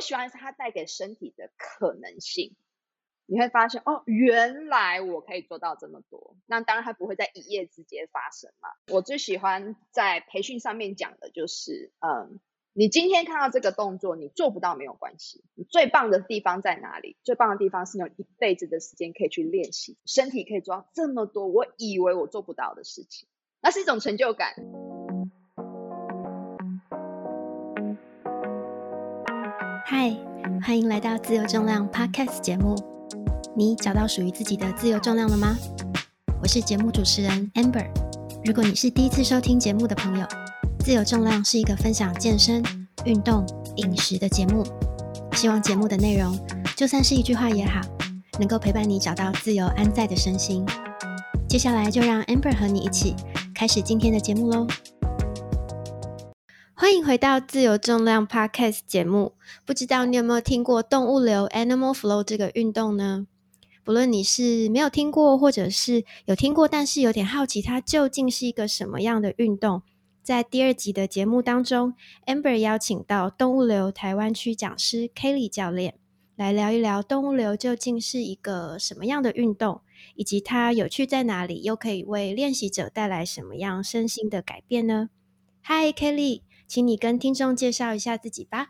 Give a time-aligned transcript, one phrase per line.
[0.00, 2.56] 喜欢是它带给身体的可能性。
[3.26, 6.36] 你会发现哦，原来我可以做到这么多。
[6.46, 8.68] 那当然，它不会在一夜之间发生嘛。
[8.88, 12.40] 我最喜欢在培训上面讲的就是，嗯，
[12.72, 15.44] 你今天看到这个动作，你做不到没有关系。
[15.54, 17.16] 你最棒的地方在哪里？
[17.22, 23.28] 最棒的地方是你有一辈子的时间可以去练习，身体可以做到这么多我以为我做不到的事情，
[23.60, 24.56] 那是一种成就感。
[30.70, 32.76] 欢迎来到自由重量 Podcast 节目。
[33.56, 35.56] 你找到属于自己的自由重量了吗？
[36.40, 37.88] 我是节目主持人 Amber。
[38.44, 40.24] 如果你是第一次收听节目的朋友，
[40.78, 42.62] 自由重量是一个分享健身、
[43.04, 43.44] 运动、
[43.78, 44.64] 饮食的节目。
[45.32, 46.38] 希望节目的内容，
[46.76, 47.80] 就算是一句话也好，
[48.38, 50.64] 能够陪伴你找到自由安在的身心。
[51.48, 53.16] 接下来就让 Amber 和你一起
[53.52, 54.68] 开始今天的节目喽。
[56.90, 59.34] 欢迎回到自由重量 Podcast 节目。
[59.64, 63.28] 不知道你有没有听过动物流 Animal Flow 这个运动呢？
[63.84, 69.82] 不论你是没有听过，或者是有听过，但是有点好奇它究竟是一个什么样的运动，
[70.24, 71.94] 在第二集的节目当中
[72.26, 75.94] ，Amber 邀请到动物流台湾区讲师 Kelly 教练
[76.34, 79.82] 来聊一聊动物流究竟是一个什么样的运动，
[80.16, 85.08] 以及它有趣在哪里，又可以为练习者带来什么样身心的改变呢
[85.62, 86.40] ？Hi Kelly，
[86.70, 88.68] 请你跟听众介绍一下自己吧。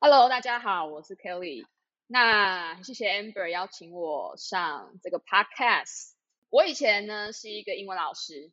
[0.00, 1.64] Hello，大家好，我是 Kelly。
[2.08, 6.14] 那谢谢 Amber 邀请我上这个 podcast。
[6.50, 8.50] 我以前呢是一个英文老师，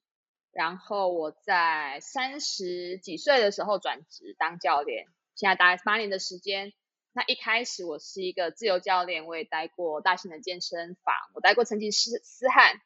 [0.52, 6.72] 然后我在三十几岁的时候转职当教练，现在大概八年的时间。
[7.14, 12.80] 那一开始我是一个自由教练，我也待过大型的健身房，我待过成吉思思汗，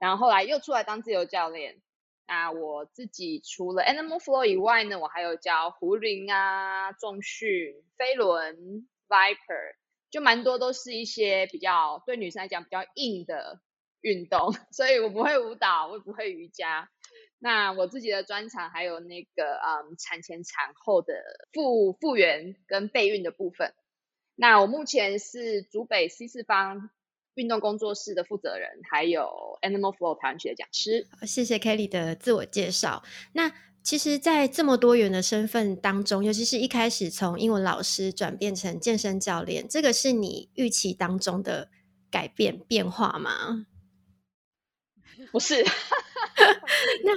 [0.00, 1.80] 然后后来又出来当自由教练。
[2.26, 9.76] 那我自己除了 Animal Flow 以外呢，我还有教壶铃啊、重训、飞轮、Viper。
[10.08, 13.60] 就蛮多都是一些比较对女生来讲比较硬的
[14.00, 16.88] 运动， 所以我不会舞蹈，我也不会瑜伽。
[17.38, 21.12] 那我自己的专长还有那个嗯产前产后的
[21.52, 23.74] 复复原跟备孕的部分。
[24.36, 26.88] 那我目前是竹北 C 四方
[27.36, 29.28] 运动工作室的负责人，还有
[29.62, 31.06] Animal Flow 团学的讲师。
[31.22, 33.02] 谢谢 Kelly 的自我介绍。
[33.32, 33.52] 那
[33.82, 41.68] 其实，在这么多元的身份当中，尤其是一开始从英文老师转变成健身教练，这个是你预期当中的
[42.10, 43.66] 改变变化吗？
[45.30, 45.64] 不是。
[47.04, 47.12] 那，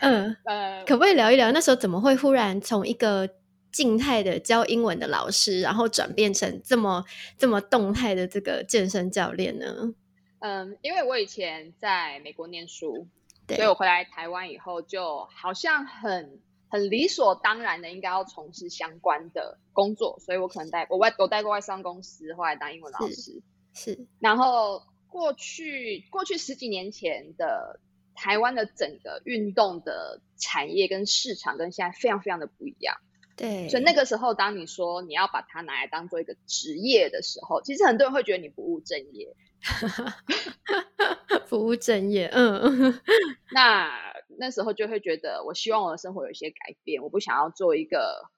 [0.00, 3.28] 嗯 呃，可不可以聊一聊那时候怎么会忽然从一个
[3.76, 7.04] 静态的教英文的老师，然后转变成这么
[7.36, 9.92] 这么动态的这个健身教练呢？
[10.38, 13.06] 嗯，因为我以前在美国念书。
[13.48, 23.40] 所以我回来台湾以后，就好像很很理所当然的应该要从事相关的工作，所以我可能带我外我带过外商公司，后来当英文老师
[23.72, 24.08] 是。
[24.18, 27.78] 然后过去过去十几年前的
[28.16, 32.96] 台湾的整个运动的产业跟市场跟现在非常非常的不一样。
[33.36, 33.68] 对。
[33.68, 39.36] 所以那个时候，当你说你要把它拿来当做一个职业的时候，其实很多人会觉得你不务正业。
[41.48, 43.00] 不务正业，嗯，
[43.52, 43.92] 那
[44.38, 48.30] 那时候就会觉得，我希望我的生活有一些改变，我不想要做一个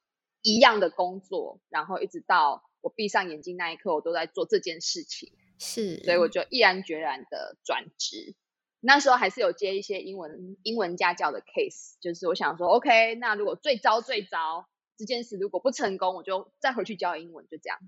[0.43, 8.35] 一样的工作，然后一直到我闭上眼睛那一刻，我都在做这件事情，是，所以我就毅然决然的转职。
[8.81, 17.79] 那时候还是有接一些英文英文家教的 case，就是我想说，OK，那如果最糟最糟这件事如果不成功，我就再回去教英文，就这样。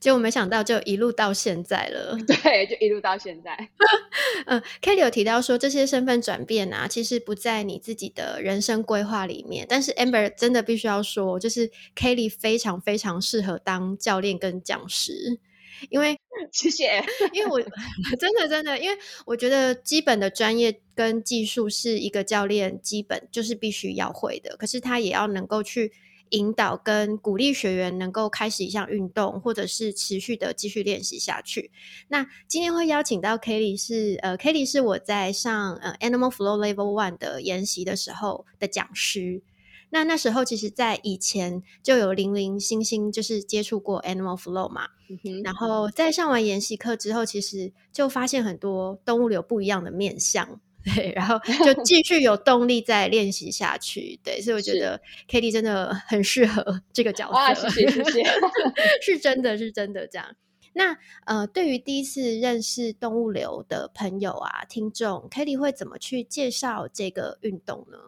[0.00, 2.16] 结果没想到，就一路到现在了。
[2.26, 3.56] 对，就一路到现在。
[4.46, 9.64] 嗯，Kelly 有提到说，这些身份转变啊，其实不在你自己的人生规划里面。
[9.68, 15.40] 但是 Amber 真的必须要说，就是 Kelly 非常非常适合当教练跟讲师，
[15.90, 16.18] 因为
[16.52, 17.60] 谢谢，因为我
[18.18, 25.92] 真的真的，因为我觉得基本的专业跟技术是一个教练基本就是必须要会的，可是他也要能够去。
[26.30, 31.70] 引导跟鼓励学员能够开始一项运动，或者是持续的继续练习下去。
[32.08, 39.42] 那今天会邀请到 Kelly 是呃，Kelly 是我在上呃 Animal Flow Level One 的研习的时候的讲师。
[39.90, 44.88] 那那时候其实，在以前就有零零星星就是接触过 Animal Flow 嘛，
[45.42, 50.60] 然后在上完研习课之后，其实就发现很多动物有不一样的面相。
[50.84, 54.18] 对，然后就继续有动力再练习下去。
[54.22, 57.68] 对，所以我觉得 k a t i e 真的很适合 这个角色。
[57.68, 58.24] 谢谢，谢谢，
[59.02, 60.36] 是真的是真的这样。
[60.74, 60.96] 那
[61.26, 67.98] 呃，对于第一次认识动物流的朋友啊，听众 k a t i e 会怎么去介绍这个运动呢？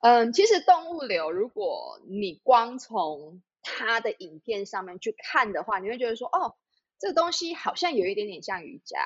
[0.00, 6.54] 嗯，其实动物流，如果你光从他的影片上面去看的话，你会觉得说，哦，
[6.98, 8.98] 这个东西好像有一点点像瑜伽，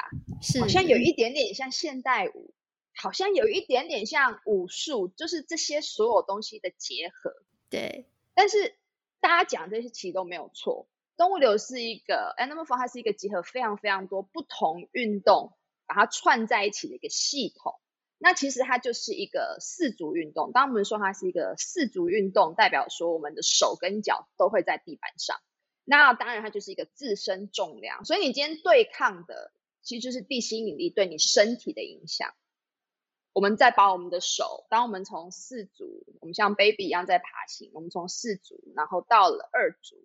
[0.42, 2.52] 是好像有一点点像现代舞，
[3.00, 7.32] 好像有一点点像武术，就是这些所有东西的结合。
[7.70, 8.04] 对，
[8.34, 8.74] 但是
[9.20, 10.86] 大家讲这些其实都没有错。
[11.16, 15.52] 动物流是一个 Animal 它是一个结合非常非常多不同运动，
[15.86, 17.74] 把它串在一起的一个系统。
[18.18, 20.52] 那其实它就是一个四足运动。
[20.52, 25.38] 当我们说它是一个四足运动，代表说我们的手跟脚都会在地板上。
[25.84, 29.52] 那当然它就是一个自身重量，所以你今天对抗的
[29.82, 32.34] 其实就是地心引力对你身体的影响。
[33.40, 39.96] 我们再把我们的手，当我们从四足，我们像 baby 一样在爬行，我们从四足，然后到了二足。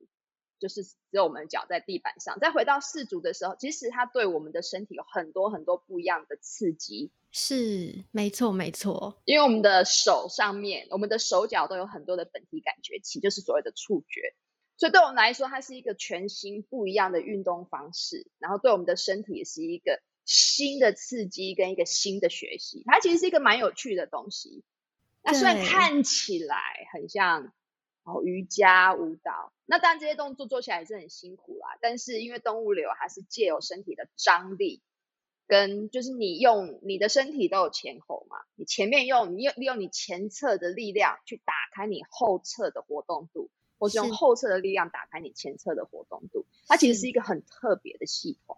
[0.58, 7.12] 就是只有我们脚在地板上，再回到四足的时候，其实它对我们的身体有很多很多不一样的刺激。
[7.30, 9.22] 是，没错，没错。
[9.26, 14.34] 因为我们的手上面，我们的手脚都有很多的本体感觉器，就是所谓的触觉。
[14.78, 18.26] 所以对我们来说，它是一个全新不一样的运动方式。
[18.40, 22.84] 然后对我们的身体也是一个新的刺激跟一个新的学习。
[22.86, 24.64] 它其实是一个蛮有趣的东西。
[25.24, 26.58] 那虽然看起来
[26.92, 27.54] 很像。
[28.08, 31.76] 哦，瑜伽、舞蹈，那当然这些动作做起来也是很辛苦啦。
[31.82, 34.84] 但是因为动物流还是借由身体的张力，
[35.48, 43.50] 跟就是你用你的身体都有前后嘛，你前面用你用利用你前侧的力量去打开你后侧的活动度，
[43.80, 48.55] 或是用后侧的力量打开你前侧的活动度，它其实是一个很特别的系统。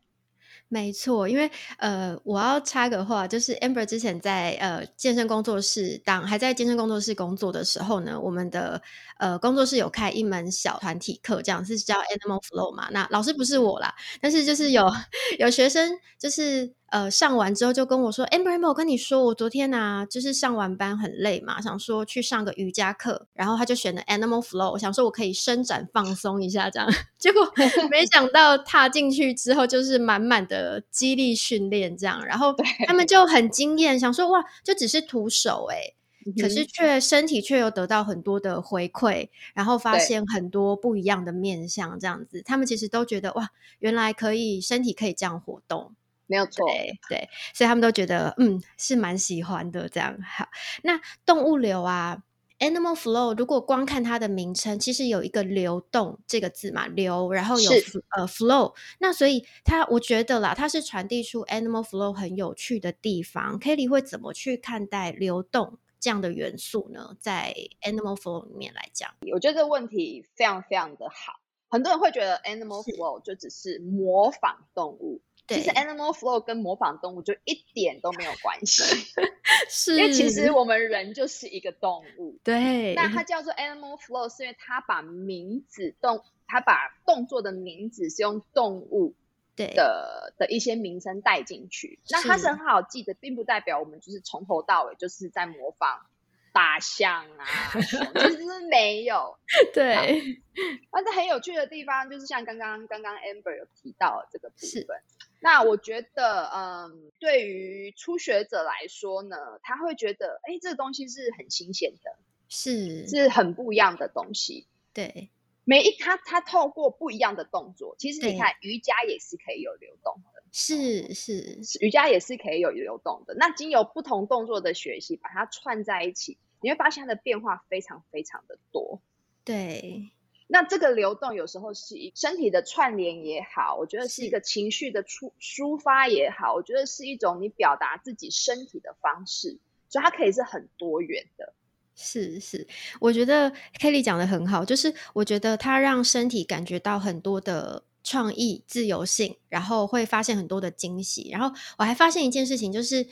[0.69, 8.81] 没错，因为呃，我要插个话，就是 Amber 之前在呃健身工作室当还在健身工作室工作的时候呢，我们的
[9.17, 12.89] 呃工作室有开一门小团体课，这样是叫 Animal Flow 嘛。
[12.91, 14.85] 那老师不是我啦，但是就是有
[15.39, 16.76] 有学生就是。
[16.89, 26.89] 呃，上完之后就跟我说，amber，我跟你说，我昨天啊，就是上完班很累嘛，想说去上个瑜伽课，然后他就选了 animal flow，我想说我可以伸展放松一下这样，
[27.19, 27.42] 结果
[27.92, 32.56] 没想到踏进去之后就是满满的激励训练这样，然后
[32.88, 35.94] 他们就很惊艳，想说哇，就只是徒手哎，
[36.42, 43.50] 可是却身体却有得到很多的回馈，然后发现很多不一样的面相这样子，他们其实都觉得哇，
[43.80, 45.94] 原来可以身体可以这样活动。
[46.27, 46.68] 没有错，
[47.09, 50.18] 对，所以他们都觉得嗯是蛮喜欢的这样。
[50.21, 50.47] 好，
[50.83, 52.21] 那动物流啊
[52.59, 57.71] ，animal flow，如果光看它的名称，其实有一个流动这个字嘛，流，然后有
[58.18, 63.59] 呃 flow，那所以它我觉得啦，它是传递出 animal flow 很有趣的地方。
[63.59, 67.15] Kelly 会怎么去看待流动这样的元素呢？
[67.19, 71.39] 在 animal flow 里面来讲，我觉得这个问题非常非常的好。
[71.69, 75.21] 很多人会觉得 animal flow 就只是模仿动物。
[75.47, 78.83] 其实 animal flow 跟模仿动物就一点都没有关系，
[79.69, 82.38] 是因为其实我们人就是一个动物。
[82.44, 89.15] 对，那它叫做 animal flow 是因为它把名字动，它把动作的名字是用动物
[89.55, 92.00] 对的的一些名称带进去。
[92.09, 96.05] 那它是很好记的，并不代表我们就是从头到尾就是在模仿。
[96.53, 97.45] 大象啊，
[97.75, 99.38] 其实没有。
[99.75, 100.41] 对，
[100.89, 104.97] 但是很有趣的地方就是像刚刚刚刚 Amber 有提到这个部分。
[105.39, 112.16] 那我觉得，嗯，对于初学者来说呢，他会觉得，哎，这个东西是很新鲜的，
[112.50, 114.66] 是是很不一样的东西。
[114.94, 115.30] 对，
[115.63, 123.36] 每一他他透过不一样的动作，其实你看瑜伽也是可以有流动的，是是，瑜伽也是可以有流动的。
[123.36, 126.38] 那经由不同动作的学习，把它串在一起。
[126.60, 129.00] 你会发现它的变化非常非常的多，
[129.44, 130.10] 对。
[130.50, 141.54] 那这个流动有时候是一身体的串联也好，我觉得是一个情绪的出抒发也好，我觉得是一种你表达自己身体的方式，所以它可以是很多元的。
[141.96, 142.66] 是是，
[143.01, 151.30] 我觉得 Kelly 讲的很好，就是我觉得它让身体感觉到很多的创意、自由性，然后会发现很多的惊喜。
[151.30, 153.06] 然后我还发现一件事情，就是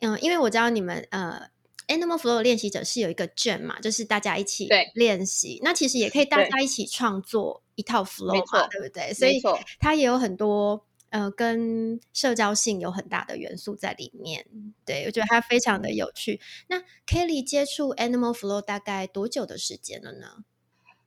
[0.00, 1.51] 嗯，因为我知道你们呃。
[1.92, 5.60] Animal Flow 练习者是有一个卷嘛，就是大家一起练习。
[5.62, 9.12] 那其实也可以大家一起创作一套 Flow 嘛，对不对？
[9.12, 9.40] 所以
[9.78, 14.46] 它也有很多呃跟社交性有很大的元素在里面。
[14.84, 16.40] 对我觉得它非常的有趣。
[16.68, 20.44] 那 Kelly 接触 Animal Flow 大概多久的时间了呢？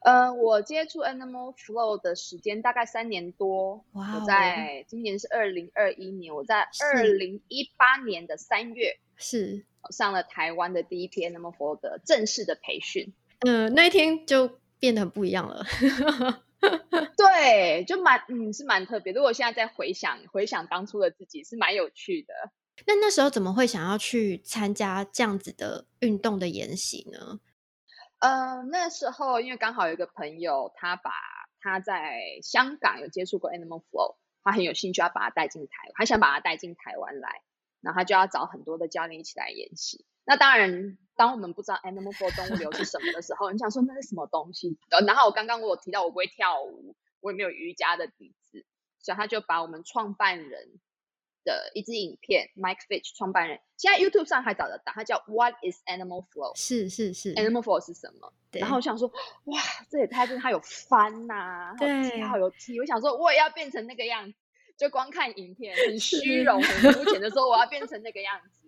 [0.02, 3.84] 呃，我接触 Animal Flow 的时间大概三年多。
[3.94, 4.20] 哇！
[4.20, 9.66] 我在今年是二零二一年，我在二零一八年的三月是。
[9.92, 15.64] 上了台湾的第一篇那么 for 的正式的培训，嗯，那一天就变得很不一样了。
[17.16, 19.14] 对，就蛮嗯是蛮特别。
[19.14, 22.34] 如果现在再回想回想当初的自己，是蛮有趣的。
[22.88, 27.40] 那那时候怎么会想要去参加这样子的运动的研习呢？
[28.20, 31.12] 呃，那时候因为刚好有一个朋友，他把
[31.62, 37.44] 他在香港有接触过 Animal Flow，他很有兴趣要把他带进台，他想把他带进台湾来，
[37.86, 40.04] 然后他就要找很多的教练一起来演习。
[40.26, 44.78] 那当然，当我们不知道 Animal Flow 动物流是什么的时候，你想说那是什么东西？
[45.06, 48.66] 然后我刚刚我提到我不会跳舞，我也没有瑜伽的底子，
[49.00, 50.80] 所以他就把我们创办人。
[51.46, 56.58] 的一支影片，Mike Fitch 创办人，现在 YouTube 上还找得到，他叫 What is Animal Flow？
[56.58, 58.34] 是是是，Animal Flow 是什么？
[58.50, 59.08] 然后我想说，
[59.44, 64.40] 哇，这也太真，他有翻呐，对，好有踢，我想说我也要变成那个样子，
[64.78, 68.62] 就光看影片很虚荣、很肤浅的说我要变成那个样子。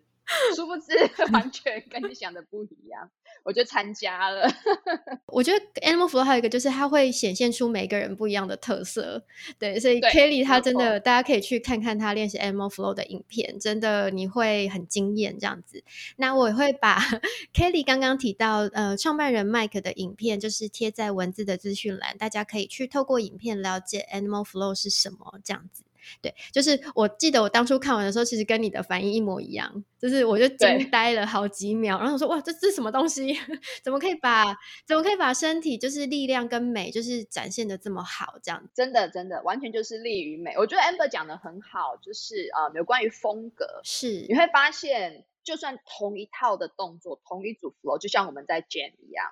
[0.54, 0.94] 殊不知，
[1.32, 3.10] 完全跟你想的不一样。
[3.44, 4.46] 我就参加了。
[5.28, 9.24] 我觉得 Animal Flow 还有一个就是它会显现出每个人不一样的特色。
[9.58, 15.82] 对，所以 Kelly 他真的，大家可以去看看他练习 Animal Flow 的影片，真的你会很惊艳这样子。
[16.18, 17.00] 那我也会把
[17.56, 25.86] Kelly 刚刚提到呃创办人 Mike 的影片，就是贴在文字的资讯栏，大家可以去透过影片了解 Animal Flow 是什么这样子。
[26.22, 33.38] 对，就是我记得我当初看完的时候，其实跟你的反应一模一样，就是我就惊呆了好几秒，然后我说哇，这这是什么东西？
[33.84, 34.46] 怎么可以把
[34.86, 38.38] 怎么可以把身体就是力量跟美就是展现的这么好？
[38.44, 40.56] 这样真的真的完全就是力与美。
[40.58, 49.32] 我觉得 Amber 讲的很好，就是呃有关于风格，是你会发现，就算同一套的动作，同一组 flow，就像我们在 Jam 一样，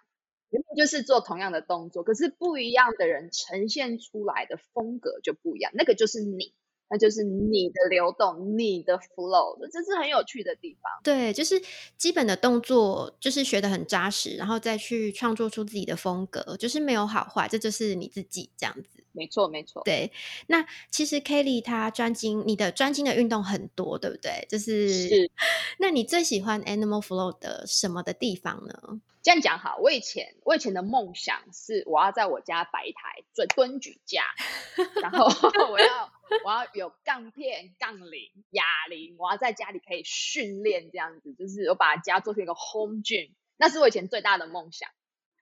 [0.49, 6.53] 明明就是做同样的动作，可是不一样的人呈现出来的风格就不一样，那个就是你。
[6.89, 10.91] 那就是你的流动，你的 flow，这是很有趣的地方。
[11.03, 11.61] 对，就是
[11.97, 19.04] 基本的动作，就是学的很扎实，然后再去创作出自己的风格，就是没有好坏，这就是你自己这样子。
[19.15, 19.81] 没错，没错。
[19.83, 20.11] 对，
[20.47, 24.45] 那其实 Kelly 她专精，你的专精的运动很多，对不对？
[24.49, 25.31] 就是，是。
[25.79, 29.01] 那你最喜欢 Animal Flow 的什么的地方呢？
[29.23, 34.23] 这样讲好，我以前我以前的梦想是我要在我家摆一台蹲蹲举架，
[35.01, 35.25] 然后
[35.71, 44.89] 我要我要有杠片、杠铃、哑铃，我要在家里可以训练这样子，就是我把家做成一个 home gym，那是我以前最大的梦想。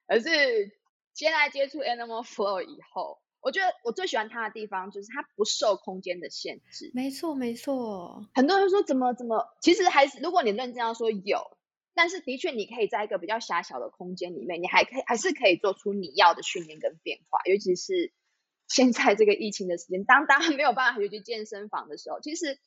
[0.08, 0.72] 可是
[1.14, 6.90] 现在接触 Animal Flow 以后，我觉得我最喜欢它的地方就是它不受空间的限制。
[6.94, 8.26] 没错，没错。
[8.34, 11.58] 很多人说怎么怎么，其实还是如果你认真要说有。
[11.96, 17.40] 但是的确，你可以在一个比较狭小的空间里面，你还可以还是可以做出你要的训练跟变化。
[17.46, 18.12] 尤其是
[18.68, 22.58] 现在这个疫情的时间，当大家没有办法去健身房的时候，其实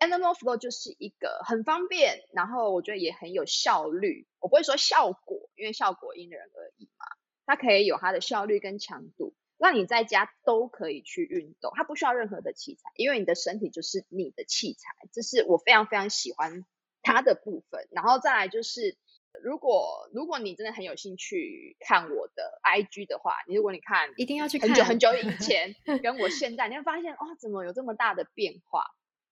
[0.00, 4.26] Animal Flow 就是一个很方便，然后我觉得也很有效率。
[4.38, 7.06] 我不会说效果，因为效果因人而异嘛。
[7.46, 14.94] 它可以有它的效率跟强度，让你在家都可以去运动，它不需要任何的器材，因为你的身体就是你的器材。
[15.12, 16.64] 这是我非常非常喜欢。
[17.00, 18.98] 它的部分，然后再来就是，
[19.42, 28.84] 如果如果你真的很有兴趣看我的 IG 的话，你如果你看一定要去很久很久以前 跟我现在，你会发现哦，怎么有这么大的变化？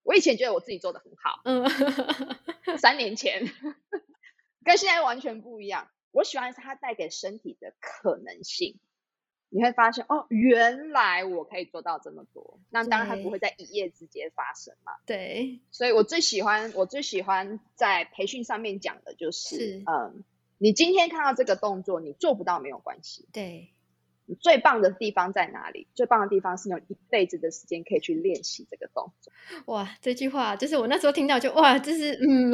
[0.04, 3.42] 我以前觉得我自己做的很好，嗯，三年前
[4.64, 5.90] 跟现在完全不一样。
[6.12, 8.78] 我喜欢它带给身体的可能性。
[9.48, 12.58] 你会发现哦，原来我可以做到这么多。
[12.70, 14.92] 那当然，它不会在一夜之间发生嘛。
[15.06, 15.60] 对。
[15.70, 20.24] 所以我最喜欢，我最喜欢在培训上面讲的就是，嗯，
[20.58, 23.28] 你今天看到这个动作，你做不到没有关系。
[23.32, 23.70] 对。
[24.28, 25.86] 你最棒的地方在哪里？
[25.94, 29.32] 最棒的地方是有一辈子的时间可以去练习这个动作。
[29.66, 32.52] 哇，这句话就是我那时候听到就哇，就是嗯，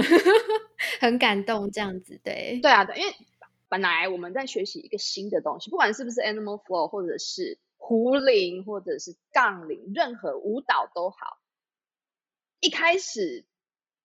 [1.00, 2.20] 很感动这样子。
[2.22, 2.60] 对。
[2.62, 3.14] 对啊，对，因为。
[3.72, 11.38] 本来我们在学习一个新的东西，不管是不是 Animal Flow，或者是壶铃，或者是杠铃，任何舞蹈都好，
[12.60, 13.46] 一开始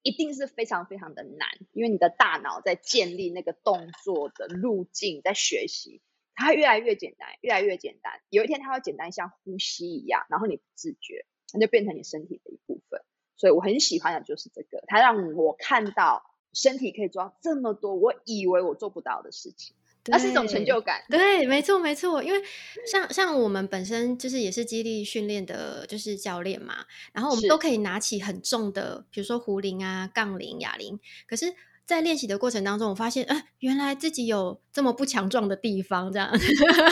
[0.00, 6.00] 一定是非常非常的难，因为你的大脑在建立那个动作的路径，在学习，
[6.34, 13.02] 它越来越简单，越来越简单，有一天它会简单像呼吸一样，然后你不自觉，它就变成你身体的一部分。
[13.36, 16.27] 所以我很喜欢的就是这个，它让我看到。
[16.52, 19.74] 身体可以做到这么多，我以为我做不到的事情，
[20.06, 21.02] 那是一种成就感。
[21.08, 22.22] 对，没错，没错。
[22.22, 22.42] 因为
[22.90, 30.98] 像像我们本身就是也是激励训练的，就是教练嘛，然后我们都可以拿起很重的，比如说壶铃啊、杠铃、哑铃。
[31.26, 36.30] 可是，在练习的过程当中，我发现，呃，原来自己有这么不强壮的地方，这样。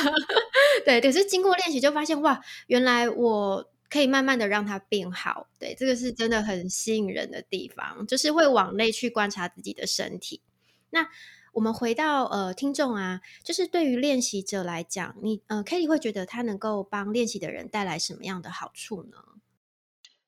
[0.84, 3.70] 对，可是经过练习就发现，哇，原来我。
[3.88, 10.42] 可以慢慢的让它变好，对，这个是真的很吸引人的地方，就是会往内去观察自己的身体。
[10.90, 11.08] 那
[11.52, 19.16] 我们回到呃听众啊，就是对于练习者来讲，你呃 Kelly 会觉得他能够帮练习的人带来什么样的好处呢？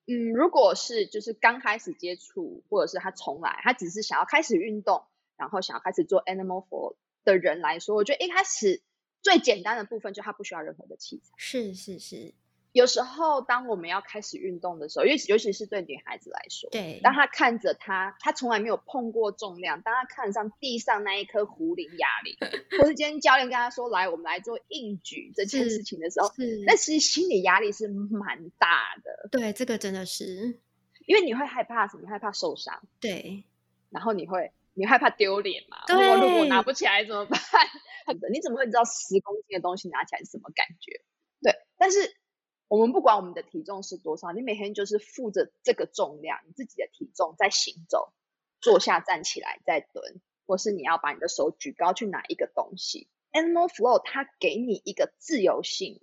[0.06, 5.04] 嗯，如果是就是刚开始接触，或者是他从来他只是想要开始运动，
[5.36, 8.80] 然后想要开始做 Animal Flow 的人来说，我觉得一开始
[9.20, 11.34] 最简单的部分就他不需要任何的器材。
[11.36, 12.32] 是是是。
[12.78, 22.36] 有时候，当我们要开始运动的时候，尤尤其是对女孩子来说，对，当她看着她，她从来没有碰过重量，当她看上地上那一颗壶铃哑铃，
[22.78, 26.30] 或是今天教练跟她说来，我们来做硬举这件事情的时候，
[26.66, 29.28] 那其实心理压力是蛮大的。
[29.32, 30.60] 对，这个真的是，
[31.06, 32.08] 因为你会害怕什么？
[32.08, 32.80] 害怕受伤。
[33.00, 33.42] 对，
[33.90, 35.78] 然后你会，你害怕丢脸嘛？
[35.88, 37.40] 我如果拿不起来怎么办？
[38.32, 41.02] 你怎么会知道十公斤的东西拿起来是什么感觉？
[41.42, 42.14] 对，但是。
[42.68, 48.12] 我们不管我们的体重是多少，你每天就是负着这个重量，你自己的体重在行走，
[48.60, 53.08] 坐下、站起来、再蹲，或是你要把你的手举高去拿一个东西。
[53.32, 56.02] Animal Flow 它给你一个自由性，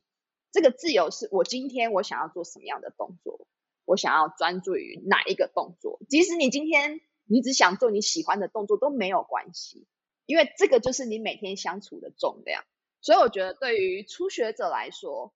[0.52, 3.48] 这个自由是我今天我想要做什么样的动作，
[3.86, 9.86] 我想要专注于哪一个动作，即使你今天你只想做你喜欢的动作都没有关系，
[10.26, 12.64] 因为这个就是你每天相处的重量。
[13.02, 15.32] 所以我觉得对于初学者来说，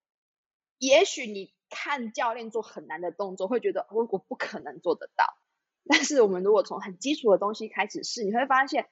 [0.79, 5.37] 也许你看教练做很难的动作，会觉得我我不可能做得到。
[5.85, 8.89] 但是我们如果从很基础的东西开始试，你会发现，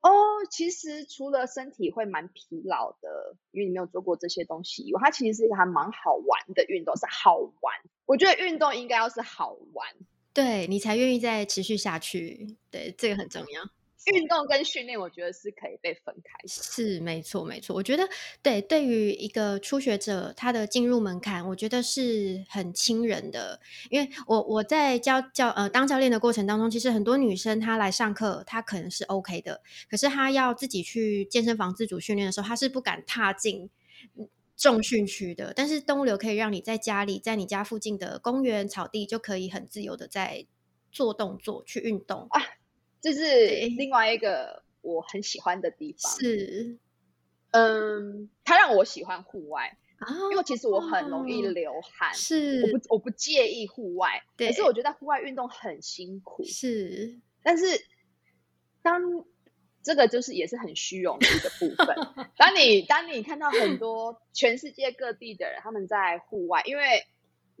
[0.00, 0.10] 哦，
[0.50, 7.74] 其实除了身体会蛮疲劳的，因为你没有做过这些东西以外，它其实是一个还蛮好玩的运动，是好玩。
[8.06, 9.88] 我觉得运动应该要是好玩，
[10.32, 12.56] 对你才愿意再持续下去。
[12.70, 13.62] 对，这个很重要。
[14.06, 16.46] 运动跟训练，我觉得是可以被分开。
[16.46, 17.74] 是，没错，没错。
[17.76, 18.08] 我觉得，
[18.42, 23.60] 对，对于一个初学者，他的进入门槛，我觉得是很亲人的。
[23.90, 33.70] 因为我我在教教呃当教练的过程当中，其实很多女生她来上课，她可能是 OK 的，可是她要自己去健身房自主训练的时候，她是不敢踏进
[34.56, 35.52] 重训区的。
[35.54, 40.46] 但是动物流可以让你在家里，在你家附近的公园草地，就可以很自由的在
[40.90, 42.42] 做动作去运动啊。
[43.02, 46.12] 这是另外一个我很喜欢的地方。
[46.12, 46.78] 是，
[47.50, 49.76] 嗯，它让我喜欢户外，
[50.30, 57.84] 因为其实我很容易流汗，是，我不我不介意户外，可是我觉得户外运动很辛苦，是，但是
[58.82, 59.02] 当
[59.82, 61.96] 这个就是也是很虚荣的一个部分。
[62.38, 67.04] 当你当你看到很多全世界各地的人他们在户外，因为。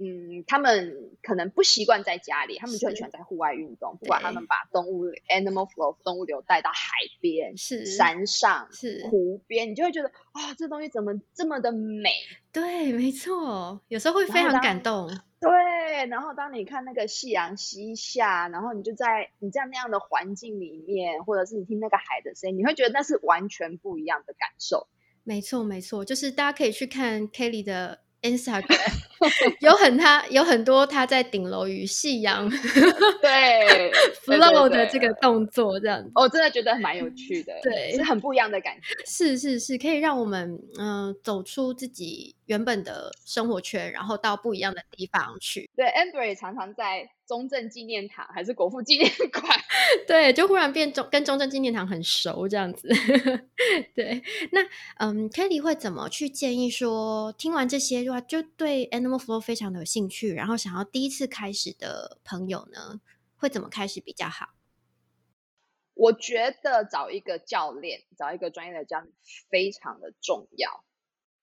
[0.04, 3.96] 嗯，他们可能不习惯在家里，他们就很喜欢在户外运动。
[4.00, 6.88] 不管他们把动物 animal flow 动物流带到海
[7.20, 12.10] 边、是山上、是湖边，你就会觉得啊，这东西怎么这么的美？
[12.50, 15.08] 对，没错，有时候会非常感动。
[15.38, 24.88] 对，然后当你看那个夕阳西下，然后你就在你在那样的环境里面，或者是你听那个海的声音，你会觉得那是完全不一样的感受。
[25.22, 28.00] 没错，没错，就是大家可以去看 Kelly 的。
[28.22, 28.62] Instagram
[29.60, 32.48] 有很他有很多他在顶楼与夕阳
[33.20, 33.92] 对
[34.24, 38.82] flow 的这个动作，这样我真的觉得蛮有趣的，对，是很不一样的感觉。
[39.04, 45.68] 是是是，可以让我们嗯走出自己原本的生活圈，然后到不一样的地方去。
[45.76, 47.08] 对，Amber 也常常在。
[47.24, 49.58] 中正纪念堂还是国父纪念馆？
[50.06, 52.86] 对，就忽然变中跟中正纪念堂很熟这样子。
[53.94, 54.60] 对，那
[54.98, 63.00] 嗯，Kelly 会怎么去建议说，听完这些的话，就对 Animal 非常的有兴趣，然后想要第一次开始的朋友呢，
[63.36, 64.54] 会怎么开始比较好？
[65.94, 69.12] 我觉得找一个教练，找一个专业的教练
[69.50, 70.84] 非常的重要。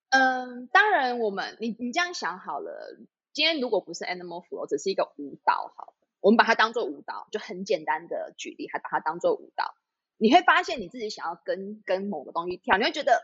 [0.09, 2.97] 嗯，当然，我们你你这样想好了。
[3.31, 9.75] 今天如果不是 Animal Flow，只是一个舞蹈，好，我们把它当做舞蹈，就很简单的举例，还把它当做舞蹈，
[10.17, 13.23] 你会发现你自己想要跟跟某个东西跳，你会觉得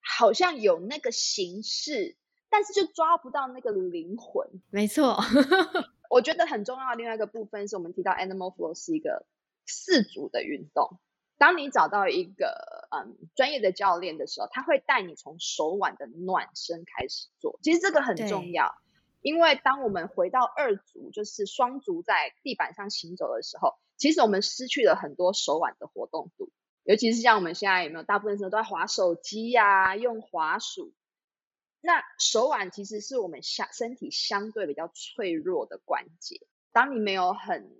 [0.00, 2.16] 好像有那个形式，
[2.50, 4.48] 但是就抓不到那个灵魂。
[4.70, 5.16] 没错，
[6.10, 9.26] 我觉得很重要的另外一个部分是我们提到 Animal Flow 是一个
[9.66, 10.98] 四足的运动。
[11.38, 18.74] 当你找到一个嗯专业的教练的时候，他会带你从手腕的暖身开始做，其实这个很重要。
[19.20, 26.50] 因为当我们回到二足，就是双足在地板上行走的时候，其实我们失去了很多手腕的活动度，
[26.84, 30.92] 尤其是像我们现在有没有大部分时候都在滑手机呀，用滑鼠，
[31.80, 36.40] 那手腕其实是我们相身体相对比较脆弱的关节。
[36.72, 37.70] 当你没有很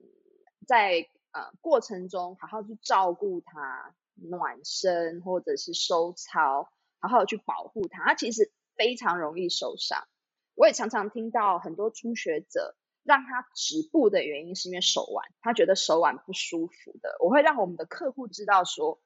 [0.66, 10.06] 在呃过程中好好去照顾它、暖身或者是收操，好好去保护它，它其实非常容易受伤。
[10.54, 17.16] 我也常常听到很多初学者让他止步的原因是因为手腕，他觉得手腕不舒服的。
[17.20, 19.00] 我会让我们的客户知道说，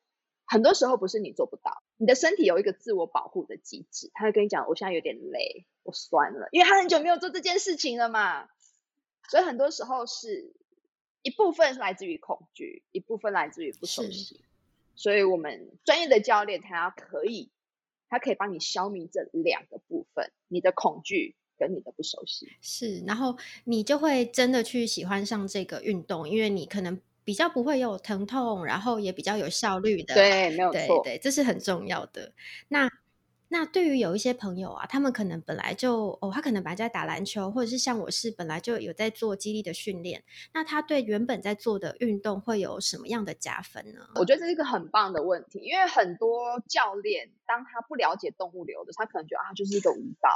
[0.47, 8.49] 很多时候不是你做不到，你的身体有一个自我保护的机制，他会跟你讲，我现在有点累，我酸了，因为他很久没有做这件事情了嘛。
[9.29, 10.55] 所以很多时候是
[11.21, 14.41] 一部分是来自于恐惧，一部分来自于不熟悉。
[14.95, 17.51] 所以我们专业的教练他要可以，
[18.09, 22.49] 他可以帮你消弭这两个部分，你的恐惧跟你的不熟悉。
[22.63, 30.15] 是，然后你就会真的去喜欢上这个运动，因为你可能比较不会有疼痛，然后也比较有效率的。
[30.15, 32.33] 对，没有错，对，这是很重要的。
[32.69, 32.91] 那
[33.53, 40.23] 那对于有一些朋友啊，他们可能本来就哦，他可能本来在打篮球，或者是像我是本来就有在做肌力的训练，
[40.55, 44.07] 那他对原本在做的运动会有什么样的加分呢？
[44.15, 50.31] 我觉得这是一个很棒的问题，因为很多教练当他不了解动物流的，他可能觉得啊，就是一个舞蹈，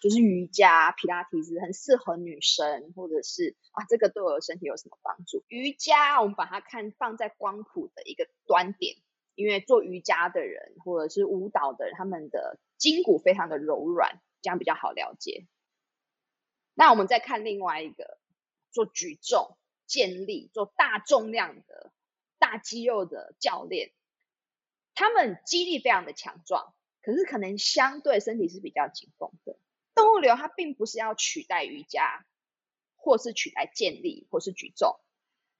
[0.00, 5.42] 就是瑜伽、皮拉提斯很适合女生，或者是啊，这个对我的身体有什么帮助？
[5.48, 8.96] 瑜伽我们把它看放在光谱的一个端点。
[9.34, 15.46] 因为做瑜伽的人或者是舞蹈的人，他们的筋骨非常的柔软，这样比较好了解。
[16.74, 18.18] 那我们再看另外一个
[18.70, 21.92] 做举重、健力、做大重量的
[22.38, 23.92] 大肌肉的教练，
[24.94, 29.58] 他们肌力非常的强壮，可是可能相对身体是比较紧绷的。
[29.94, 32.26] 动物流它并不是要取代瑜伽，
[32.96, 34.98] 或是取代健力，或是举重，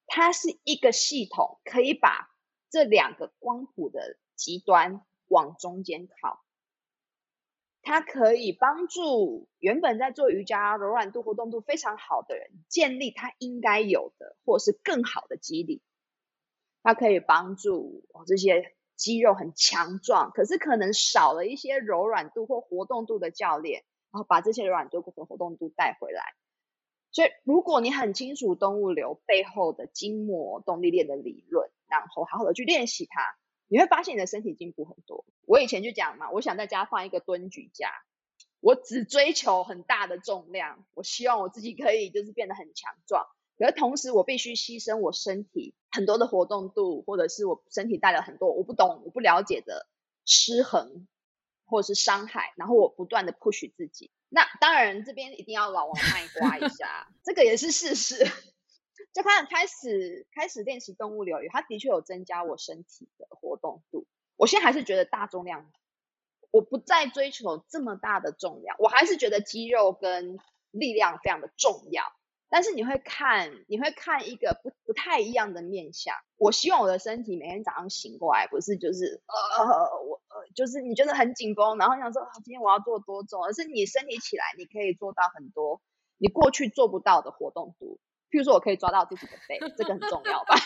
[0.06, 2.31] 它是一个系统，可以把。
[2.72, 6.42] 这两个光谱的极端往中间靠，
[7.82, 15.82] 它可以帮助原本在做瑜伽柔软度、活动度非常好的人建立他应该有的或是更好的肌力。
[16.82, 26.22] 它可以帮助这些肌肉很强壮，可是可能少了一些柔软度或活动度的教练，然后把这些柔软度和活动度带回来。
[27.10, 33.20] 所以，如果你很清楚动物流背后的筋膜动力链的理论，然后好好的去练习它，
[33.68, 35.24] 你会发现你的身体进步很多。
[35.46, 37.90] 我以前就讲嘛，我想在家放一个蹲举架，
[38.60, 43.26] 我只追求很大的重量，我希望我自己可以就是变得很强壮。
[43.58, 49.86] 可是同时，我必须牺牲我身体很多的活动度，或者是我身体带了很多我不懂、我不了解的
[50.24, 51.06] 失衡
[51.66, 54.10] 或者是伤害，然后我不断的 push 自己。
[54.28, 58.26] 那当然，这边一定要老王卖瓜一下， 这个也是事实。
[59.12, 64.06] 就开始开始开始练习动物流，它的确有增加我身体的活动度。
[64.36, 65.70] 我现在还是觉得大重量，
[66.50, 70.38] 我不再追求这么大的重量，我还是觉得肌肉跟
[70.70, 72.04] 力量非常的重要。
[72.48, 76.14] 但是你会看，你会看一个不不太一样的面相。
[76.36, 79.64] 我希望我的身体每天早上醒过来，不是就是呃
[80.04, 85.80] 我呃就是你觉得很紧绷，然后想说今天我要做多重，而是你身体起来，你可以做到很多
[86.18, 87.98] 你过去做不到的活动度。
[88.32, 90.56] 譬如说，我可以抓到自己的背，这个很重要吧？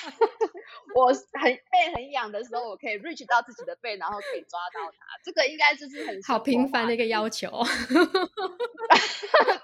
[0.95, 5.05] 我很背很痒的时候，我可以 reach 到自己的背，然后可以抓到它。
[5.25, 7.51] 这个应该就是很好平凡的一个要求。